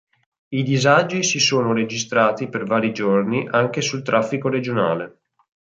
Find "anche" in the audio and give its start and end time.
3.47-3.81